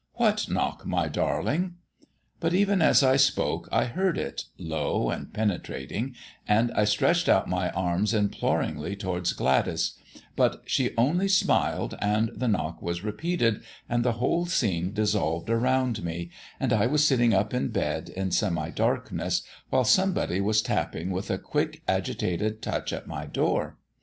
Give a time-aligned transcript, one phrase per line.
[0.15, 1.75] "What knock, my darling?"
[2.39, 6.15] But even as I spoke I heard it, low and penetrating,
[6.47, 9.99] and I stretched out my arms imploringly towards Gladys;
[10.35, 16.03] but she only smiled, and the knock was repeated, and the whole scene dissolved around
[16.03, 21.11] me, and I was sitting up in bed in semi darkness, while somebody was tapping
[21.11, 23.77] with a quick agitated touch at my door.